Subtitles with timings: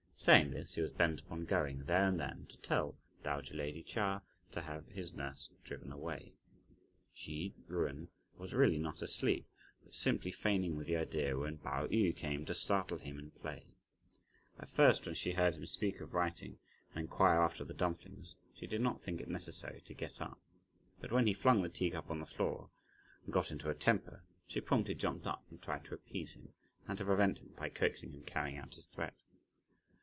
[0.23, 4.21] Saying this, he was bent upon going, there and then, to tell dowager lady Chia
[4.51, 6.35] to have his nurse driven away.
[7.11, 9.47] Hsi Jen was really not asleep,
[9.83, 13.63] but simply feigning, with the idea, when Pao yü came, to startle him in play.
[14.59, 16.59] At first, when she heard him speak of writing,
[16.93, 20.37] and inquire after the dumplings, she did not think it necessary to get up,
[20.99, 22.69] but when he flung the tea cup on the floor,
[23.25, 26.53] and got into a temper, she promptly jumped up and tried to appease him,
[26.87, 29.15] and to prevent him by coaxing from carrying out his threat.